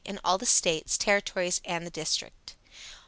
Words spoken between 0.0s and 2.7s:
In all the States, Territories and the District.